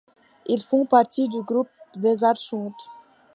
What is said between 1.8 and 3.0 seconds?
des archontes.